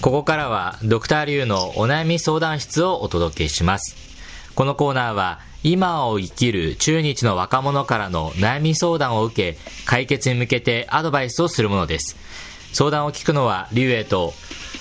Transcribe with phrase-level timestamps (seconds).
[0.00, 3.96] ここからはドクターリュウのお悩み相談室をお届けします。
[4.54, 12.16] このコーナーは今を生きる中日の若者からの悩み相談を受け、解決に向けてアドバイスをするものです。
[12.72, 14.32] 相談を聞くのはリュウエと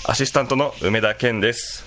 [0.05, 1.83] アシスタントの梅田健です。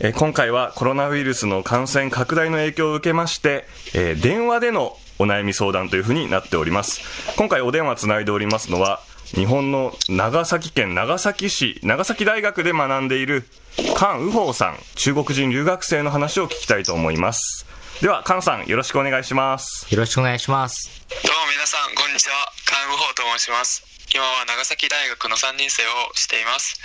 [0.00, 7.02] え今回はコロナウイルスの感染拡大の影響を受けまして、え電話でのお悩み相談というふうになっております。
[7.36, 9.00] 今回お電話つないでおりますのは、
[9.34, 13.44] 日本の長崎県長崎市、長崎大学で学んでいる
[13.76, 17.64] 菅右宝さん、中国人留学生の話を聞きたいと思います。
[18.02, 19.86] では、菅さん、よろしくお願いします。
[19.94, 21.06] よろしくお願いします。
[21.08, 26.80] どうも皆さんこんにちはカンウホーと申します今は長崎大学の3年生をしています、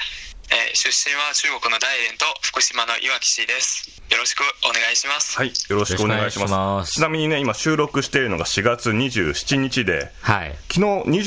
[0.51, 3.89] えー出身は中国の大連と福島のいわき市です。
[4.11, 5.37] よろしくお願いします。
[5.37, 6.51] はい、よろしくお願いします。
[6.51, 6.91] ます。
[6.93, 10.55] ちなみにね、今収録しているのが4月27日で、はい。
[10.71, 10.81] 昨日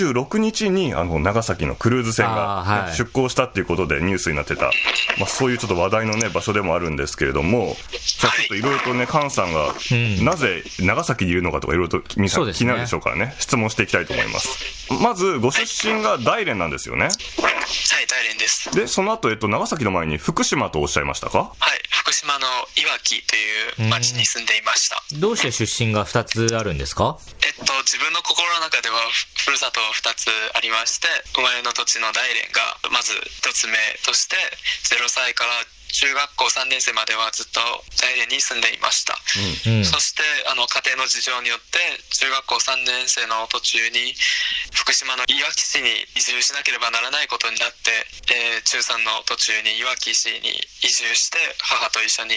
[0.06, 2.94] 26日にあの長崎のクルーズ船が、あーはい。
[2.94, 4.70] 出港したっていうことでニュースになってた、
[5.18, 10.24] まあ、そういうちょっと話題の、ね、場所でもあるんですけれども、じゃあちょっといろいろとね、菅さんが、ん。
[10.24, 12.52] なぜ長崎にいるのかとか、いろいろと皆さんね。
[12.52, 14.92] 気になるでしょうからね、質問していきたいと思います。
[15.02, 17.06] まず、ご出身が大連なんですよね。
[17.06, 18.74] はい大連です。
[18.74, 21.52] で、その後、えっと、長崎の前に福島とおっしゃいましたか？
[21.58, 25.02] はい福島のいわきという町に住んでいました。
[25.20, 27.18] どうして出身が2つあるんですか？
[27.44, 28.96] えっと自分の心の中では
[29.36, 33.12] ふふるさと2つありまして生まれの土地の大連がまず
[33.44, 34.36] 1つ目として
[34.88, 35.50] 0歳から
[35.92, 37.60] 中学校3年生まではずっと
[38.00, 39.16] 大連に住んでいました、
[39.66, 39.84] うん。
[39.84, 41.78] そしてあの家庭の事情によって
[42.14, 44.14] 中学校3年生の途中に
[44.74, 47.90] 福島のいわき市に移住しなければならないことになって、
[48.32, 50.52] えー中3の途中にいわき市に
[50.84, 52.36] 移住して母と一緒に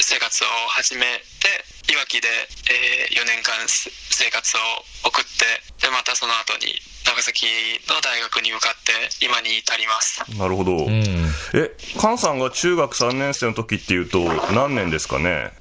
[0.00, 1.02] 生活を始め
[1.40, 2.28] ていわきで、
[2.70, 6.74] え4年間す生活を送ってでまたその後に
[7.06, 7.46] 長崎
[7.88, 8.92] の大学に向かって
[9.24, 10.72] 今に至りますなるほど。
[10.86, 11.04] うん。
[11.54, 14.18] え、菅さんが中学3年生の時っていうと、
[14.52, 15.30] 何年ですかね？
[15.30, 15.52] えーっ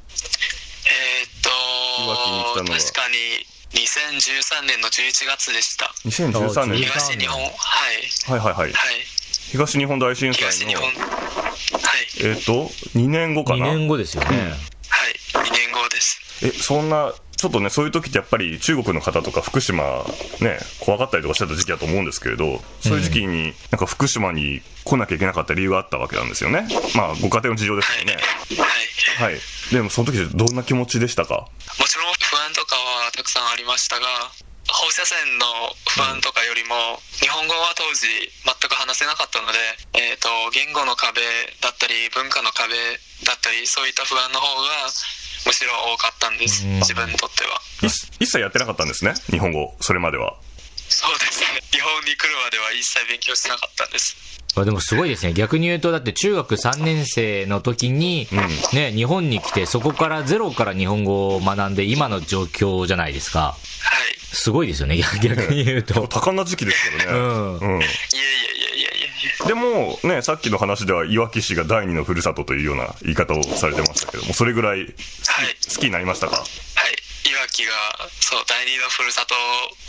[1.42, 1.50] と
[2.04, 3.46] いわきに来たのは確かに
[3.86, 6.82] 2013年の11月でした ?2013 年。
[6.82, 7.52] 13東日本はい
[8.32, 8.64] はいはいはい。
[8.64, 8.74] はい
[9.52, 10.96] 東日本大震災の東日本、はい
[12.24, 12.66] えっ、と、
[12.98, 13.68] 2年後か2な。
[13.68, 14.54] 年後ですよね。
[16.42, 19.84] はい2年後ですえ、そんな、ちょっとね、そういう時ってやっぱり中国の方とか福島、
[20.42, 26.68] ね、怖かったりとかしてた時期だと思うんですけれど、そういう時期に、なんか福島に来なきゃいけなかった理由があったわけなんですよね。
[26.96, 28.14] まあ、ご家庭の事情ですはい、よね。
[28.16, 29.40] はいはい。
[29.72, 31.48] でも、その時どんな気持ちでしたか？
[31.80, 34.08] もちろん不安とかはたくさんありましたが
[34.68, 35.46] 放射線の
[35.88, 36.76] 不安とかよりも
[37.22, 38.08] 日本語は当時
[38.44, 39.60] 全く話せなかったので、
[39.96, 41.22] えー、と言語の壁
[41.62, 42.76] だったり文化の壁
[43.24, 44.90] だったりそういった不安の方が
[45.46, 47.88] むしろ多かったんですうん自分にとってはい
[48.20, 50.36] 一切やってなかったんですね、日本語、それまでは。
[50.88, 54.16] そうですね日本に来るまでは一切勉強しなかったんです
[54.58, 55.34] あでもすごいですね。
[55.34, 63.40] 逆に言うと、だって中学3年生の時に、んね、日本に来て、そこからゼロから日本語を学んで、今の状況じゃないですか。
[63.40, 66.08] はいすごいですよね、逆逆に言うと。
[66.08, 67.18] 多感な時期ですけどね。
[67.18, 67.62] うんうん。
[67.62, 69.05] いやいやいやいやいや
[69.48, 74.96] でも、ね、さっきの話では、いわき市が第二のふるさとというような言い方をされてましたけども、それぐらい好き,、
[75.30, 75.56] はい。
[75.76, 76.38] 好きになりましたか？
[76.38, 76.46] はい、
[77.30, 77.72] いわきが
[78.22, 79.36] そう第二のふるさと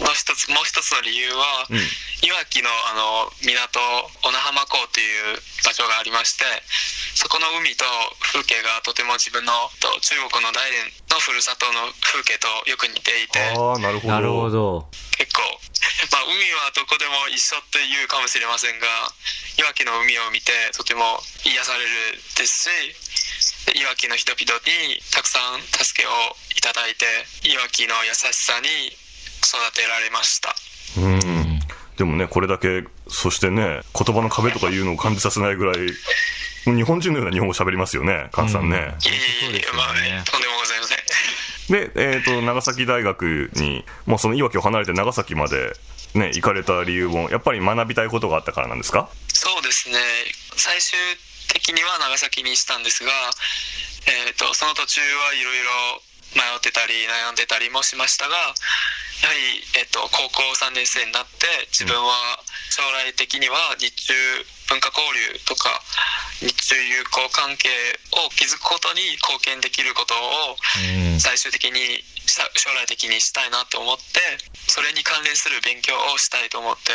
[0.04, 1.76] の一つもう一つの理由は、うん。
[1.76, 3.78] いわきのあの港
[4.24, 6.44] 小名浜港という場所がありまして
[7.16, 7.88] そこの海と
[8.20, 14.12] 風景がとても自分のと中国の大連のふるさとの風景とよく似ていてああ、なるほど。
[14.12, 14.92] なるほど。
[15.16, 15.40] 結構、
[16.12, 18.84] まあ、海はどこでも一緒っていうかもしれませんが
[19.56, 26.12] いわきの海を見てとても癒されるですしでいわきの人々にたくさん助けを
[26.52, 27.08] いただいて
[27.48, 28.68] いわきの優しさに
[29.40, 30.52] 育てられました
[31.00, 31.60] うん。
[31.96, 35.76] でもね、これだけ、そしてね、言葉の壁とかいうのを感じさせないぐらい、
[36.66, 38.76] 日本人のような日本語を喋りますよね、菅さんね。
[38.76, 38.94] いえいえいえ、
[39.44, 39.78] そうですよね。
[39.78, 40.98] まあねとんでもございません。
[41.68, 45.72] で、えっ、と、長崎大学に、もうそのいわきを離れて長崎まで、
[46.14, 49.08] ね、行かれた理由も、やっぱり学びたいことがあったからなんですか？
[49.28, 49.98] そうですね。
[50.56, 50.98] 最終
[51.52, 53.10] 的には長崎にしたんですが、
[54.06, 56.02] えー、とその途中はいろいろ
[56.36, 58.36] 迷ってたり悩んでたりもしましたが
[59.24, 62.12] やはり、えー、と高校3年生になって自分は
[62.68, 64.12] 将来的には日中
[64.68, 65.80] 文化交流とか
[66.44, 67.72] 日中友好関係
[68.12, 70.56] を築くことに貢献できることを
[71.16, 71.20] うん。
[71.20, 72.44] 最終的に将
[72.76, 74.20] 来的にしたいなと思って
[74.68, 76.92] それに関連する勉強をしたいと思って、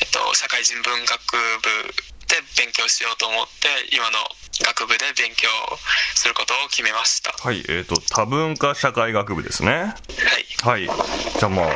[0.00, 1.18] えっと、社会人文学
[1.58, 1.90] 部
[2.28, 4.22] で勉強しようと思って今の
[4.64, 5.48] 学部で勉強
[6.14, 9.94] することを決めましたははい、えっ、と、多文化社会学部ですね。
[10.38, 10.84] いはい。
[10.84, 11.66] じゃあまあ、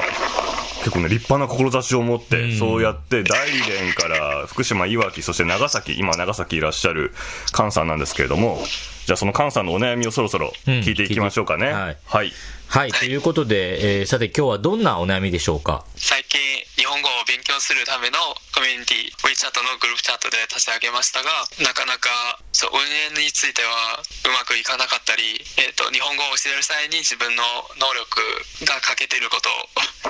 [0.83, 2.59] 結構ね、立派な志を持って、うん。
[2.59, 7.15] そうやって大連から福島、いわき、そして長崎、今長崎いらっしゃる
[7.55, 8.63] 菅さんなんですけれども、
[9.07, 11.67] じゃあその菅さんのお悩みをそろそろ聞いていきましょうかね。
[11.69, 12.33] うん聞いてはい。
[12.73, 15.85] はい、ということで、えーさて今日はどんなお悩みでしょうか？
[15.97, 16.41] 最近
[16.81, 18.17] 日本語を勉強するための
[18.57, 21.29] コミュニティ WeChat のグループチャットで立ち上げましたが
[21.61, 22.09] なかなか
[22.57, 22.81] そう運
[23.21, 27.45] 営についてはうまくいかなかったり、えー、と日本語を教える際に自分の
[27.77, 29.53] 能力が欠けていること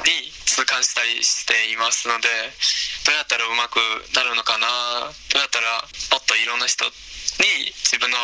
[0.06, 0.30] に
[0.62, 2.28] 痛感したりしていますので
[3.02, 3.82] どうやったらうまく
[4.14, 5.10] なるのかな？
[5.34, 5.82] どうやったら
[6.14, 6.90] もっといろんな人に
[7.82, 8.16] 自分の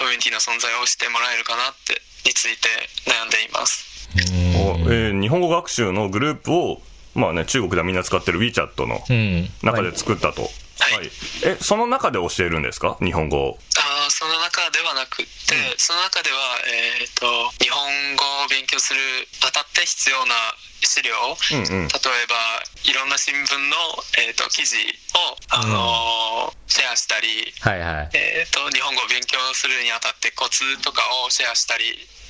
[0.00, 2.72] コミュニティの存在を知ってもらえるかなってについて
[3.04, 4.08] 悩んでいます。
[4.56, 6.80] おえー日本語学習のグループを、
[7.14, 9.50] まあね、中国ではみんな使ってる WeChat のうん。
[9.62, 10.48] 中で作ったと。
[10.80, 11.10] はい
[11.44, 12.98] え、その中で教えるんですか？
[13.00, 13.58] 日本語を。
[13.78, 16.36] あーその中ではなくって、その中では、
[16.66, 17.80] えー、と日本
[18.16, 19.00] 語を勉強する
[19.40, 20.34] 当たって必要な
[20.82, 21.88] 資料、うんうん。
[21.88, 22.36] 例えば
[22.84, 23.76] いろんな新聞の、
[24.18, 28.10] えー、と記事を、あのーシェアしたり、はいはい。
[28.14, 31.84] えー、と日本語を勉強するにあたってコツとかをシェアしたり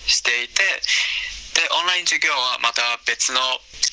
[0.06, 0.60] していて
[1.54, 3.40] でオンライン授業はまた別の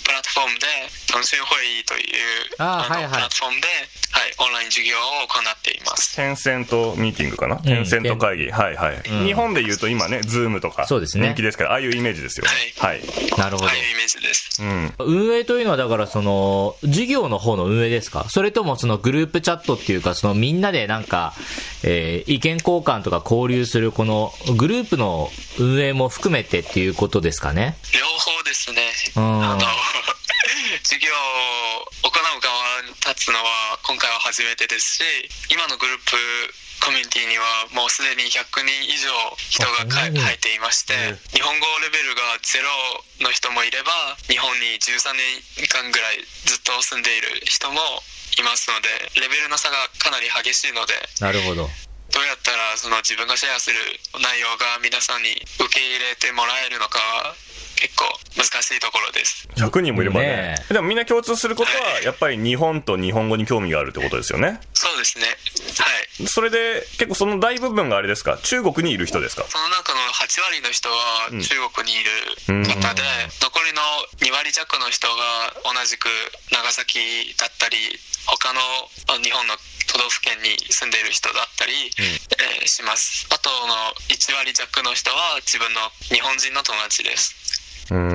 [0.04, 0.68] プラットフォームで
[1.12, 6.16] トンシュン会議というのあーはいはいプラットフォームで、はい、オンライン授業を行っています。
[6.16, 8.52] テンセントミーティングかな、テンセント会議。
[8.52, 10.88] はいはい、うん日本で言うと今ね、 Zoom とか。
[10.88, 12.52] そうですね人気ですから、ああいうイメージですよね。
[12.78, 13.02] はい。
[13.38, 13.76] なるほどああ。
[13.76, 14.62] いうイメージです。
[14.62, 14.94] うん。
[15.00, 18.26] 運営というのはだからその、授業の方の運営ですか？
[18.30, 21.34] それともそのグループチャットっていうか、そのみんなでなんか、
[21.84, 27.76] えー意見交換とか交流するこのグループの運営も含めてっていうことですかね？
[27.94, 28.82] 両方ですね。
[29.16, 29.62] うんあの
[30.92, 35.08] 授業を行う側に立つのは今回は初めてですし
[35.48, 36.20] 今のグループ
[36.84, 39.08] コミュニティにはもうすでに100人以上
[39.40, 42.68] 人が入っていましてえ日本語レベルがゼロ
[43.24, 47.80] の人もいれば日本に13年間ぐらいずっと住んでいる人も
[48.36, 50.92] いますのでレベルの差がかなり激しいので
[51.24, 51.72] なるほど。
[52.12, 53.80] どうやったらその自分がシェアする
[54.20, 57.40] 内容が皆さんに受け入れてもらえるのかは
[57.82, 58.06] 結構
[58.38, 59.48] 難しいところです。
[59.56, 64.62] 100人もいればねねでもみんな共通することは、やっぱり日本と日本語に興味があるってことですよね。
[64.74, 65.26] そうですね。
[65.26, 65.34] は
[66.24, 66.28] い。
[66.28, 68.38] それで、結構その大部分があれですか？
[68.44, 69.44] 中国にいる人ですか？
[69.50, 72.02] その中の8割の人はうん中国にい
[72.50, 73.02] うんる方で、
[73.42, 73.82] 残りの
[74.22, 76.08] 2割弱の人が同じく
[76.52, 77.78] 長崎だったり、
[78.28, 78.62] 他の
[79.10, 79.56] あ日本の
[79.92, 83.28] 都道府県に住んでいる人だったり、えーします。
[83.34, 83.74] あとの
[84.08, 85.82] 1割弱の人は自分の
[86.14, 87.34] 日本人の友達です。
[87.92, 88.14] うーん、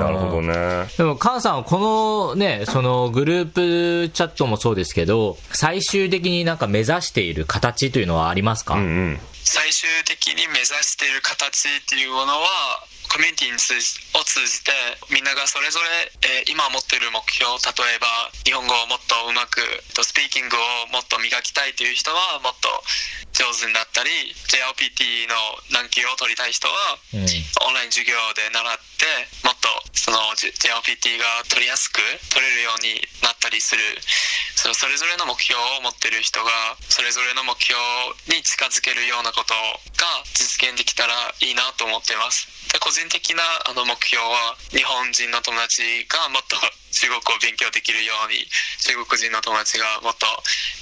[0.00, 0.86] なるほどね。
[0.96, 9.20] でも、菅さんはこのね、そのグループチャットもそうですけど、最終的になんか目指している形というのはありますか、うんうん。
[9.44, 12.48] 最終的に目指している形っていうものは
[13.08, 14.72] コミュニティに通じを通じて
[15.08, 18.06] みんながそれぞれ、えー今持っている目標例えば
[18.44, 19.60] 日本語をもっとうまく
[19.92, 22.68] とスピーキングをもっと磨きたいという人はもっと
[23.36, 24.10] 上手になったり
[24.48, 25.36] JLPT の
[25.70, 26.74] 難級を取りたい人は
[27.14, 27.28] うん。
[27.68, 29.04] オンライン授業で習って
[29.44, 32.00] もっとその JLPT が取りやすく
[32.32, 33.82] 取れるようになったりする
[34.58, 36.50] そのそれぞれの目標を持ってる人が
[36.90, 37.78] それぞれの目標
[38.26, 46.58] に近づけるようなことが実現できたらいいなと思っていますで個人的なあの目標は日本人の友達がもっと
[46.90, 48.50] 中国を勉強できるように
[48.82, 50.26] 中国人の友達がもっと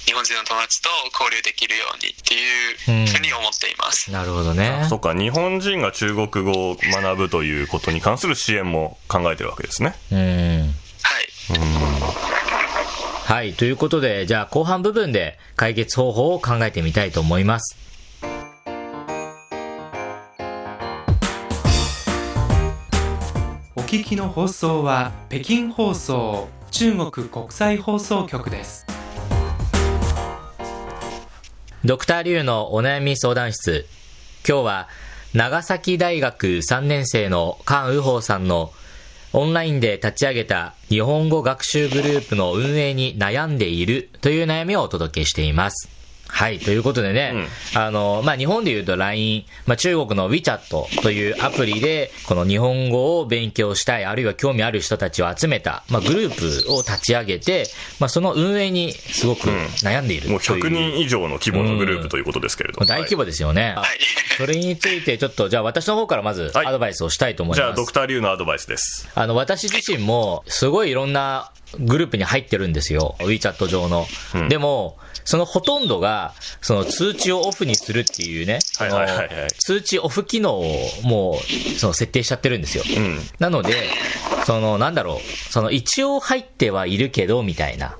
[0.09, 4.87] 日本人の友達と交流できるようにっていうふうに思っています、なるほどね。
[4.89, 9.95] そっか、日本人が中国語を学ぶということに関する支援も考えてるわけですね。
[10.11, 10.73] うん。
[11.03, 11.76] はい
[13.27, 13.51] はい。
[13.51, 17.75] ということで、じゃあ後半部分で解決方法を考えてみたいと思います。
[23.75, 28.85] お聞きの放送は北京放送中国国際放送局です。
[31.83, 33.87] ドクターリュウのお悩み相談室。
[34.47, 34.87] 今日は
[35.33, 38.71] 長崎大学3年生の菅宇宝さんの
[39.33, 45.96] オンラインで立ち上げた日本語学習グループの運営に悩んでいるという悩みをお届けしています。
[46.27, 46.59] はい。
[46.59, 57.65] ということでね、あの、まあ、日本で言うと LINE、まあ、中国の WeChat というアプリで、この日本語を勉強したい、あるいは興味ある人たちを集めた、まあ、グループを立ち上げて、
[57.99, 60.31] まあ、その運営にすごく悩んでいるう。
[60.31, 62.85] もう100人以上の規模のグループということですけれども。
[62.85, 63.73] 大規模ですよね。
[63.77, 63.87] はい
[64.37, 67.77] それについてちょっと、じゃあ私の方からまずはいアドバイスをしたいと思いじゃあ、ます。
[67.77, 69.09] ドクター・リュウのアドバイスです。
[69.15, 73.15] あの、私自身も、すごいいろんなグループに入ってるんですよ。
[73.19, 74.05] WeChat 上の。
[74.35, 79.27] うんでも、そのほとんどが、が、その通知をオフにするっていうね、はいはいはいはい
[79.59, 80.63] 通知オフ機能を
[81.03, 82.83] もう、その設定しちゃってるんですよ。
[82.97, 83.19] うん。
[83.39, 83.75] なので、
[84.45, 87.97] その、なんだろう、その一応入ってはいるけど、みたいな。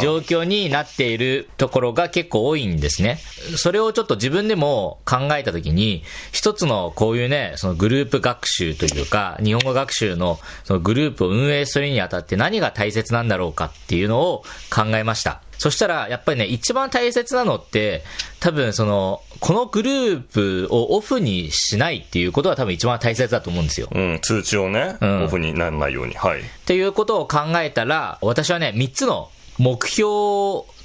[0.00, 3.18] 状況になっているところが結構多いんですね。
[3.56, 15.40] それをちょっと自分でも考えたときに、一つのこういうね、そのグループ学習というか、日本語学習のそのグループを運営するにあたって何が大切なんだろうかっていうのを考えました。
[15.62, 18.02] そしたら、やっぱりね、一番大切なのって、
[18.40, 23.86] 多分その、このグループをオフにしないっていうことが多分一番大切だと思うんですよ。
[23.92, 26.14] うん、通知をね、うんオフにならないように。
[26.16, 26.40] はい。
[26.40, 30.02] っていうことを考えたら、私はね、3つの目標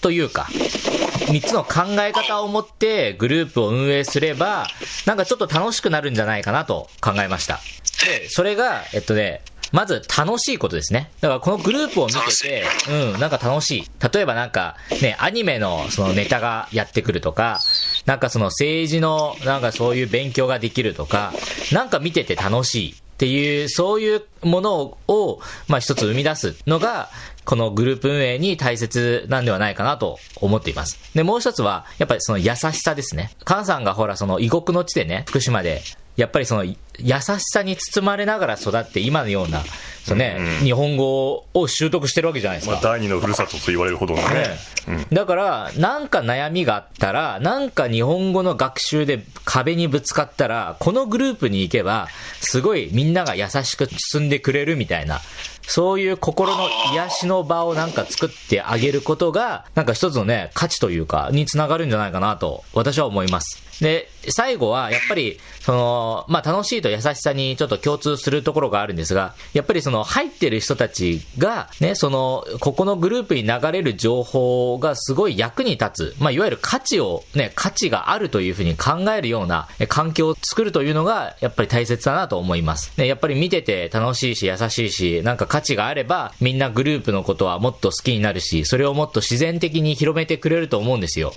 [0.02, 4.68] というか、3つの考え方を持ってグループを運営すれば、
[5.08, 7.60] なんかちょっと楽しくなるんじゃないかなと考えました。
[8.06, 11.12] で、それが、えっとね、まず楽しいことですね。
[11.22, 13.90] だからこのグループを見てて、うん、なんか楽しい。
[14.14, 17.60] 例えばなんか、ね、アニメのそのネタがやってくるとか、
[18.06, 21.34] なんかその政治のなんかそういう勉強ができるとか、
[21.72, 22.96] なんか見てて楽しい。
[23.18, 27.10] っていう、そういうものを、まあ一つ生み出すのが、
[27.46, 31.00] このグループ運営に大切なんではないかなと思っています。
[31.16, 33.32] で、もう一つは、やっぱりその優しさですね。
[33.48, 35.82] 菅さんがほら、その異国の地でね、福島で、
[36.18, 36.76] やっぱりその優
[37.22, 39.62] しさに包まれながら育って今のような、
[40.04, 42.74] そのね、日本語を習得してるわけじゃないですか。
[42.74, 44.58] まあ、第二のふるさとと言われるほどのね。
[44.88, 52.08] ねだから、なんか悩みがあったら、なんか日本語の学習で壁にぶつかったら、このグループに行けば、
[52.42, 55.22] すごいみんなが優しく包んでくれるみたいな、
[55.68, 63.67] そういう心の癒しの場をなんか作ってあげることが、なんか一つのね、価値というか、につながるんじゃないかなと、私は思います。
[63.82, 82.92] で、最後は、やっぱり、その、まあ、楽しいと優しさにちょっと共通するところがあるんですが、やっぱりその、入ってる人たちが、ね、その、ここのグループに流れる情報がすごい役に立つ、まあ、いわゆる価値を、ね、価値があるというふうに考えるようなえ環境を作るというのが、やっぱり大切だなと思います。
[82.98, 91.34] ね、やっぱり見てて楽しいし、優しいし、なんか価値があれば、みんなグループのことはもっと好きになるし、それをもっと自然的に広めてくれると思うんですよ。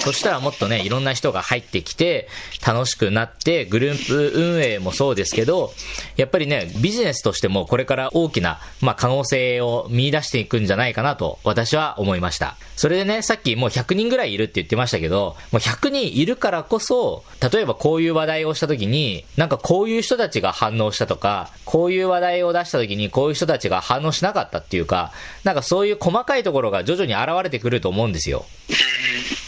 [0.00, 2.28] そしたらもっとね、いろんな人が入ってきて、
[2.66, 5.72] 楽しくなって、グループ運営もそうですけど、
[6.16, 12.56] やっぱりね、ビジネスとしてもこれから大きな、まあ、可能性を見出していくんじゃないかなと、私は思いました。
[12.76, 25.12] それでね、さっきもう100人ぐらいいるって言ってましたけど、もう100人いるからこそ、例えばこういう話題をした時に、なんかこういう人たちが反応したとか、こういう話題を出した時にこういう人たちが反応しなかったっていうか、
[25.44, 28.44] なんかそういう細かいところが徐々に現れてくると思うんですよ。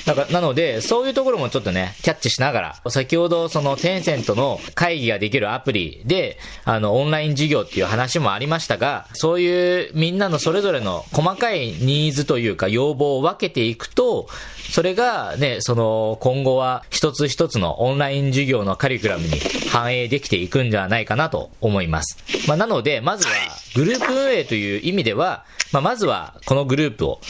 [0.06, 14.28] だから、なので、そういうところもちょっとね、キャッチしながら、先ほどそのテンセントの会議ができるアプリで、あの、オンライン授業っていう話もありましたが、そういうみんなのそれぞれの細かいニーズというか要望を分けていくと、
[14.70, 19.38] それがね、その、今後は一つ一つのオンライン授業のカリキュラムに
[19.70, 22.16] 反映できていくんではないかなと思います。
[22.48, 23.32] まあ、なので、まずは、
[23.74, 27.20] グループ運営という意味では、まあ、まずは、このグループを、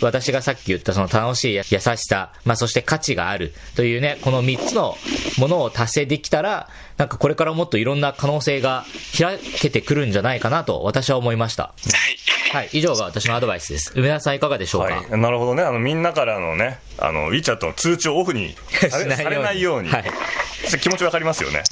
[0.00, 4.96] 私がさっき言ったその楽しい優しさ、まあそして価値があるというね、この3つの
[5.38, 8.84] ものを達成できたら、なんかこれからもっといろんな可能性が
[9.18, 11.64] 開けてくるんじゃないかなと私は思いました。
[11.64, 12.22] はい。
[12.52, 13.92] はい、以上が私のアドバイスです。
[13.96, 18.54] 梅田さんいかがでしょうか、はい、なるほどね、あのみんなからのね、あの WeChat の通知をオフに
[18.90, 20.04] されないように、はい。
[20.80, 21.62] 気持ちわかりますよね。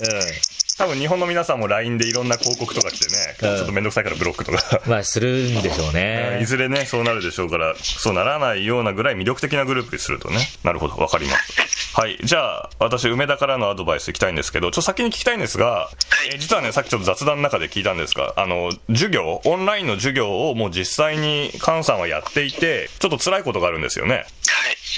[0.80, 4.80] 多分日本の皆さんも LINE でいろんな広告とか来てね、うんちょっとめんどくさいからブロックとか。
[4.87, 6.42] まあ、するんでしょういね。
[6.49, 10.49] ずれね、そうなるでしょうから、そうならないようなぐらい魅力的なグループにするとね。
[10.64, 11.99] なるほど、わかります。
[12.00, 12.18] はい。
[12.22, 15.90] じゃあ、私、梅田からのアドバイスいきたいんですけど、ちょっと先に聞きたいんですが、
[16.32, 24.25] えー実はね、さっきちょっと雑談の中で聞いたんですが、あの、授業、オンラインの授業をもう実際に菅さんはやっていて、ちょっと辛いことがあるんですよね。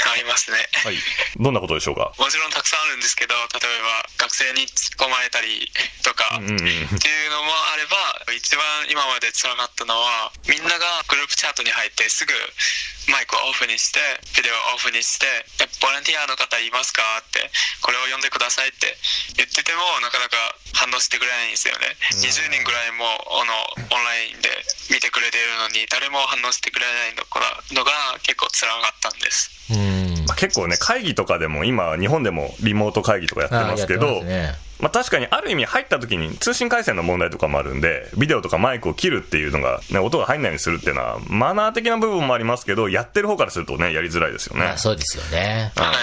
[0.00, 0.56] はい、ありますね。
[0.84, 0.96] はい。
[1.36, 2.12] どんなことでしょうか？
[2.18, 5.70] もちろんたくさんあるんですけど、例えば学生に突っ込まれたり
[6.02, 7.96] とか、うんうんうんっていうのもあれば、
[8.34, 12.32] 一番今まで辛かったのは、みんながグループチャットに入ってすぐ
[13.10, 13.98] マイクをオフにして、
[14.36, 15.26] ビデオをオフにして、
[15.62, 17.02] えボランティアの方いますか？
[17.18, 17.50] って、
[17.82, 18.94] これを読んでくださいって
[19.36, 20.36] 言ってても、なかなか
[20.74, 21.96] 反応してくれないんですよね。
[22.22, 23.52] 20人ぐらいもあの
[23.90, 24.48] オンラインで
[24.90, 27.40] 見てくれているのに、誰も反応してくれないのが
[27.72, 27.90] のが
[28.22, 29.50] 結構辛かったんです。
[29.72, 30.24] うん。
[30.26, 44.64] まあ結構ね、会議とかでも今、日本でもリモート会議とかやってますけど、あーやってまあ確かにある意味入った時に通信回線の問題とかもあるんで、ビデオとかマイクを切るっていうのが、ね、音が入んないようにするっていうのは、マナー的な部分もありますけど、やってる方からするとね、やりづらいですよね。
[44.64, 45.72] まあそうですよね。
[45.76, 45.96] うんはい。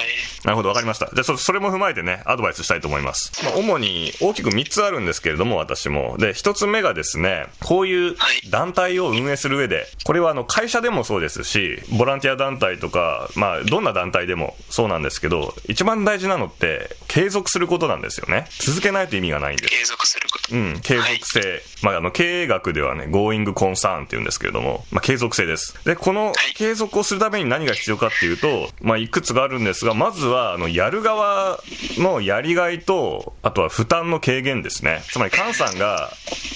[0.45, 1.07] なるほど、わかりました。
[1.07, 3.43] じゃあそ、それも踏まえてね、アドバイスしたいと思います。
[3.43, 6.15] まあ、主に大きく3つあるんですけれども、私も。
[6.17, 18.48] で、1つ目がですね、こういうはい団体を運営する上で、これはあの、会社でもそうですし、ボランティア団体とか、まあ、どんな団体でもそうなんですけど、一番大事なのって、継続することなんですよね。
[18.70, 19.70] 続けないと意味がないんです。
[19.70, 20.56] 継続すること。
[20.56, 21.62] うん、継続性。
[21.82, 25.74] まあ、あの、経営学ではね、going concern って言うんですけれども、まあ、継続性です。
[25.86, 31.60] で、この継続をするために何が必要かっていうと、まあ、いくつかあるんですが、まずは、あの、やる側
[31.98, 35.02] のやりがいと、あとは負担の軽減ですね。
[35.10, 36.12] つまり、菅さんが、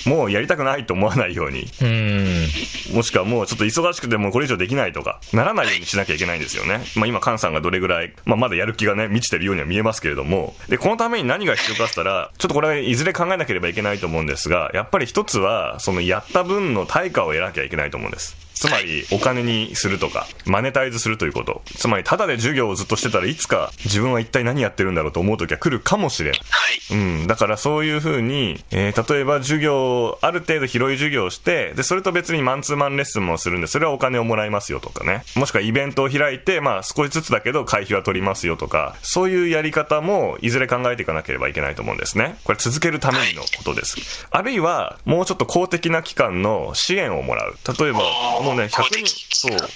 [0.06, 2.48] もうやりたくないと思わないように、うん。
[2.96, 6.82] もしくはもうちょっと忙しくてもうこれ以上できないとか、ならないようにしなきゃいけないんですよね。
[6.96, 18.43] まあ今、菅さんがどれぐらい、まあまだやる気がね、満ちてるようには見えますけれども、で、このために何が必要かって言ったら、ちょっとこれはいずれ考えなければいけないと思うんですが、やっぱり一つは、そのやった分の対価を得なきゃいけないと思うんです。
[18.54, 21.62] つまり、お金にするとか、マネタイズするということ。
[21.78, 26.40] つまり、ただで授業をずっとしてたらいつか自分は一体何やってるんだろうと思う時は来るかもしれない。
[26.50, 26.98] はい。
[26.98, 35.24] うん、だからそういうふうに、えー例えば授業、ある程度広い授業をして、で、それと別にマンツーマンレッスンもするんで、それはお金をもらいますよとかね。
[35.36, 42.38] もしくはイベントを開いて、まあ少しずつだけど会費は取りますよとか、そういうやり方もいずれ考えていかなければいけないと思うんですね。
[42.44, 44.28] これ続けるためにのことです。
[44.32, 47.56] あるいは、もうちょっと公的な機関の支援をもらう。
[47.80, 48.00] 例えば、
[48.44, 49.52] もうね、100人、そう。
[49.54, 49.70] はい。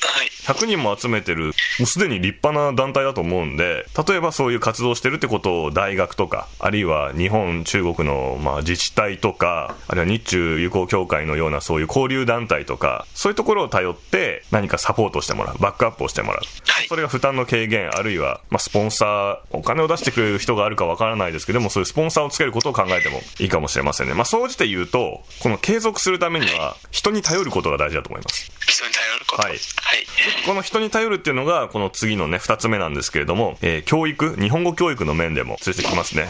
[0.46, 16.42] 100人も集めてる、もうすでに立派な団体だと思うんで、例えばそういう活動してるってことを大学とか、あるいは日本、中国のまあ自治体とか、あるいは日中友好協会のようなそういう交流団体とか、そういうところを頼って何かサポートしてもらう、バックアップをしてもらう。
[16.68, 24.14] はいそれが負担の軽減、あるいは、まあ、スポンサー、お金を出してくれる人があるかわからないですけども、そういうスポンサーをつけることを考えてもいいかもしれませんね。
[24.14, 28.57] まあ、総じて言うと、この継続するためには、人に頼ることが大事だと思います。
[28.68, 29.42] 人に頼ること。
[29.42, 29.60] はいはい。
[30.46, 36.28] この人に頼るっていうのが、この次のね、二つ目なんですけれども、えー教育、日本語教育の面でも通じてきますね。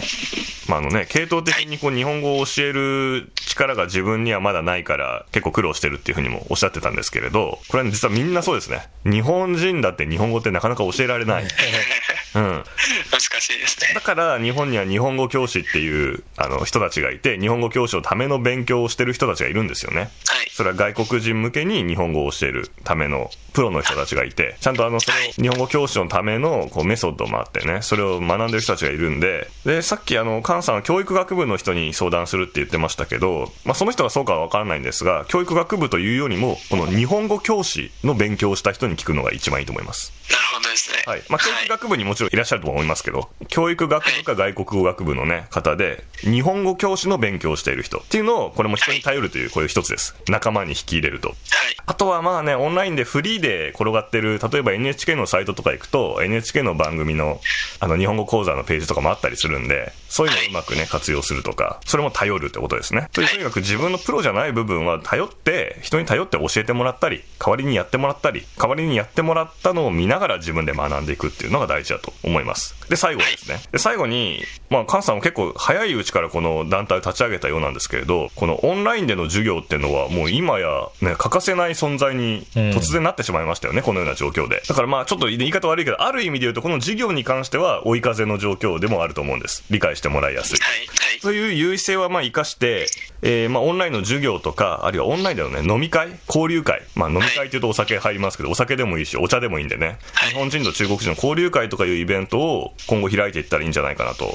[0.67, 8.87] まあ、あのね、系統的にこう、日本語を教える力が自分にはまだないから、結構苦労してるっていうふうにもおっしゃってたんですけれど、これはね実はみんなそうですね。
[9.05, 11.45] 日本人だって日本語ってなかなか教えられない。
[12.35, 12.63] うん。
[13.11, 14.01] 難しいですねだ。
[14.01, 19.99] から日本には日本語教師っていうあの人たちがいて、日本語教師のための勉強をしてる人たちがいるんですよね。
[19.99, 20.09] はい。
[20.51, 40.13] それは外国人向けに日本語を教えるためのプロの人たちがいて、ちゃんとあの、その日本語教師のためのこうメソッドもあってね、それを学んでる人たちがいるんで、で、さっきあの、菅さんは教育学部の人に相談するって言ってましたけど、まあその人がそうかはわからないんですが、教育学部というよりも、この日本語教師の勉強をした人に聞くのが一番いいと思います。
[40.29, 41.03] なるですね。
[41.05, 41.23] はい。
[41.29, 50.15] まあ、教育学部にもちろんいらっしゃると思いますけど、教育学部か外国語学部のね、方で、日本語教師の勉強をしている人っていうのを、これも人に頼るという、こういう一つです。
[50.27, 51.29] 仲間に引き入れると。
[51.29, 51.37] はい。
[51.85, 57.39] あとはまあね、オンラインでフリーで転がってる、例えば NHK のサイトとか行くと、NHK の番組の、
[57.79, 63.09] あの、日本語講座のページとかもあったりするんで、そういうのをうまくね、活用するとか、それも頼るってことですね。
[63.13, 72.73] とにかく自分のプロじゃない部分は頼って、人に頼って教えてもらったり、代わりにやってもらったり、代わりにやってもらったのを見ながら自分で学んでいくっていうのが大事だと思います。
[72.89, 73.59] で、最後ですね。
[73.73, 84.61] で、最後に、まあ、菅さんも結構早いうちからこの団体を立ち上げたようなんですけれど、このオンラインでの授業っていうのはもう今やね、欠かせない存在に突然なってしまいましたよね、このような状況で。
[84.67, 89.65] だからまあちょっと言い方悪いけど、ある意味で言うとこの授業に関しては追い風の状況でもあると思うんです。
[89.69, 90.59] 理解してもらいやすい。
[90.59, 90.77] はい。
[90.77, 90.83] は
[91.17, 91.19] い。
[91.19, 92.87] そういう優位性はまあ活かして、
[93.21, 96.83] えーまあオンラインの授業とか、あるいはオンラインでのね、飲み会、交流会。
[96.95, 99.97] まあ飲み会っていうとお酒入りますけど、お酒でもいいし、お茶でもいいんでね。
[100.13, 104.29] はい日本人と中国人の交流会とかいうイベントを今後開いていったらいいんじゃないかなとお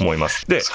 [0.00, 0.46] 思います。
[0.48, 0.72] でー、、そ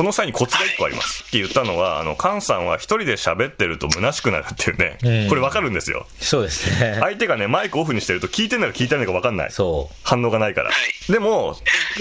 [0.00, 1.24] その際にコツが一個あります。
[1.28, 6.06] って言ったのは、あの、菅さんは一人で喋ってると虚しくなるっていうね、うんこれわかるんですよ。
[6.18, 6.96] そうですね。
[7.00, 9.50] 相手がね、マイクオフにしてると聞いてんのか聞いてないのかわかんない。
[9.50, 10.70] そ反応がないから。
[10.70, 11.56] はいでも、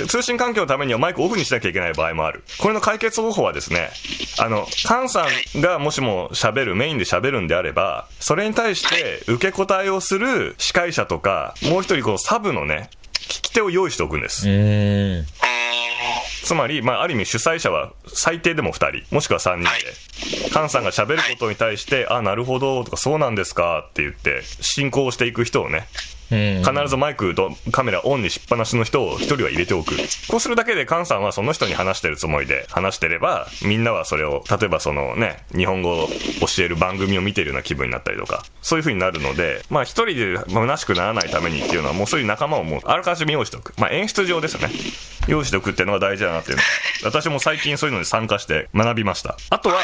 [0.08, 2.44] 通信環境のためにはマイクオフにしなきゃいけない場合もある。
[2.60, 3.90] これの解決方法はですね、
[4.38, 5.26] あの、菅さ
[5.58, 14.48] んがもしも喋る、メインで喋るんであれば、それに対して受け答えをする司会者とか、もう一人このサブのね、聞き手を用意しておくんです。
[16.50, 19.94] つまり、まあ、ある意味主催者は最低でも2人、もしくは3人はいで、
[20.50, 25.88] 菅さんが喋ることに対して、あ、なるほど、とか、そうなんですかって言って、進行していく人をね、
[26.32, 26.64] うん。
[26.64, 29.96] 必ずマイクとカメラオンにしっぱなしの人を1人は入れておく。
[30.28, 43.76] こうするだけで菅さんはその人に話してるつもりで話してれば、みんなはそれを、例えばそのね、日本語を教える番組を見てるような気分になったりとか、そういう風になるので、まあ一人で虚しくならないためにっていうのは、もうそういう仲間をもうあらかじめ用意しておく。
[43.78, 44.74] まあ演出上ですよね。
[45.30, 46.64] 用意しておくっていうのが大事だなっていうの。
[46.64, 46.70] は
[47.04, 49.38] 私も最近そういうのに参加して学びました。
[49.50, 49.76] あとは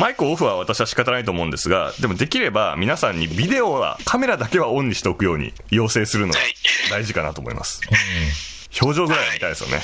[0.00, 6.40] マイクオフは私は仕方ないと思うんですがでもできれば皆さんにビデオはカメラだけはオンにしておくように要請するのが
[6.90, 7.80] 大事かなと思います。
[8.80, 9.80] 表情ぐらいは見たいですよね。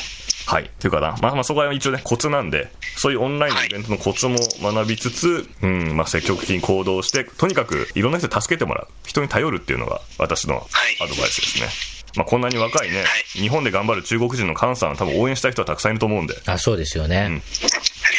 [0.46, 0.70] はい。
[0.80, 0.88] とい。
[0.88, 8.88] うかな、まあまあそこは一応ね、コツなんで、そういうオンラインのイベントのコツも学びつつ、うん、まあ積極的に行動して、とにかくいろんな人に助けてもらう。
[9.04, 10.66] 人に頼るっていうのが私の
[11.00, 11.91] アドバイスですね。
[12.16, 17.18] まあこんなに若いね、日本で頑張る中国人の菅さん、多分応援したい人はたくさんいると思うんで、あ、そうですよね。
[17.18, 17.40] ありが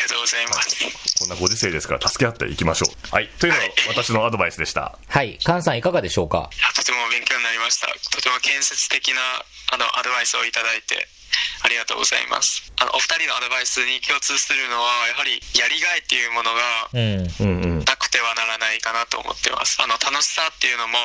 [0.10, 1.20] とうございます。
[1.20, 3.16] こんなご時世ですから助け合っていきましょう。
[3.16, 3.30] はい。
[3.40, 4.98] というのが私のアドバイスでした。
[5.08, 5.38] はい。
[5.40, 6.50] 菅さんいかがでしょうか？
[6.52, 7.88] いやとても勉強になりました。
[7.88, 9.22] とても建設的な
[9.72, 11.08] あのアドバイスをいただいて
[11.62, 12.72] ありがとうございます。
[12.80, 16.90] あのお二人のアドバイスに共通するのはやはりやりがいっていうものが。
[17.84, 19.78] なくてはならないかなと思ってます。
[19.82, 20.98] あの楽しさっていうのも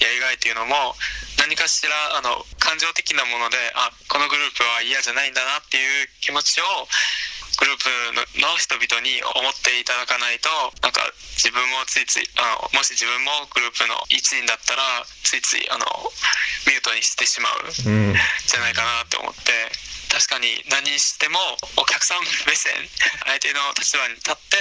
[0.00, 0.96] やりがいっていうのも
[1.38, 6.64] 何かしらあの感情的なものであこのグループは嫌じゃないんだなっていう気持ちを
[7.58, 7.88] グループ
[8.40, 10.48] のの人々に思っていただかないと
[10.80, 11.04] なんか
[11.36, 14.82] 自分もついついあのもし自分もグループの一員だったら
[15.24, 15.84] ついついあの
[16.66, 18.14] ミュートにしてしまううん。
[18.46, 19.72] じゃないかなって思って
[20.12, 21.40] 確かに何にしても
[21.80, 22.76] お客さん目線
[23.24, 24.60] 相手の立場に立って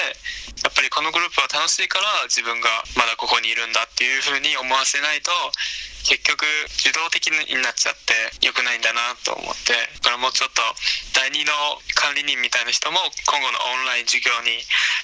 [0.63, 5.31] やっぱりこのグループは楽しいから自分がまだここにいるんだっていうふうに思わせないと
[6.07, 6.47] 結局
[6.79, 10.63] 受動的になっちゃって良くないんだなと思ってだからもうちょっと
[11.13, 11.51] 第二の
[11.99, 14.57] 管理人みたいな人も今後のオンライン授業に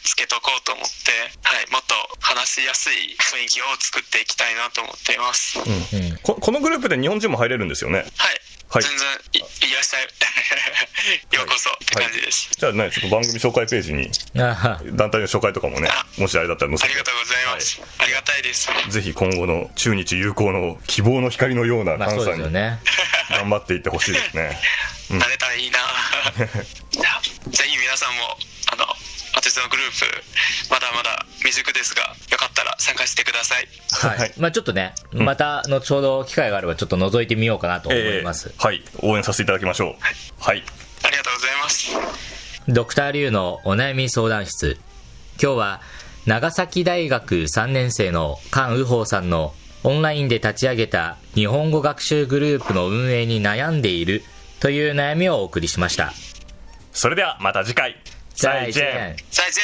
[0.04, 1.12] つけとこうと思って、
[1.44, 5.60] はい、もっと話しやすい雰囲気を作っていきたいなと思っています。
[5.60, 5.70] はい
[6.10, 6.18] うん。
[6.24, 8.00] ここのグループで日本人も入れるんですよね？
[8.00, 8.42] はい。
[8.82, 10.08] 全然いいらっしゃい。
[11.32, 14.82] ようこそって感じです、じゃあね、ちょっと番組紹介ページにあは。
[14.84, 16.90] 団体の紹介とかもね、もしあれだったら載せて。
[16.92, 18.70] ありがとうございます、ありがたいです。
[18.90, 22.52] ぜひ今後の中日友好の希望の光のような関西に。
[23.30, 24.60] 頑張っていってほしいですね。
[25.12, 25.20] うん。
[25.20, 25.80] なれたらいいな
[26.92, 28.38] じゃあぜひ皆さんも
[28.72, 28.86] あの
[29.58, 33.68] 私のグループまだまだ未熟ですがよかったら参加してください
[34.08, 34.20] はい。
[34.20, 38.50] はいまあちょっとね、また後ほど機会があればちょっと覗いてみようかなと思います。
[38.50, 39.96] えーはい、応援させていただきましょう。
[40.40, 40.64] はい。
[41.04, 44.78] ありがとうございますドクターリュウのお悩み相談室。
[45.42, 45.82] 今日は
[46.28, 54.22] 長崎大学3年生の菅右宝さんのオンラインで立ち上げた日本語学習グループの運営に悩んでいる
[54.60, 56.14] という悩みをお送りしました。
[56.92, 57.96] それではまた次回。
[58.38, 59.16] 再见。
[59.32, 59.64] 再见